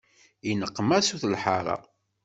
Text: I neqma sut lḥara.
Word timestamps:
I 0.49 0.51
neqma 0.61 0.99
sut 1.07 1.23
lḥara. 1.33 1.77